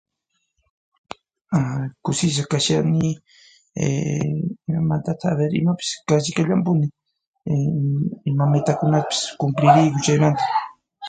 [1.57, 3.09] {aa} Kusisqa kashani
[3.79, 4.29] eee
[4.79, 6.87] imatataq haber imapis kasi kallanpuni
[7.53, 10.43] {iii} ima mitakunapis cumpliriyku chaymanta.